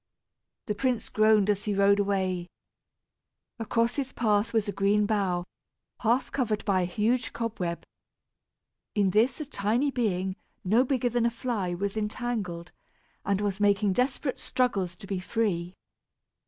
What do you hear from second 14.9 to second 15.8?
to be free.